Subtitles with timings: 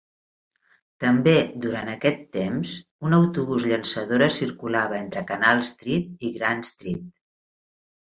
[1.03, 7.09] També durant aquest temps, un autobús llançadora circulava entre Canal Street i Grand Street.